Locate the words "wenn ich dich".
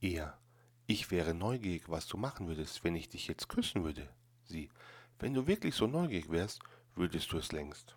2.84-3.28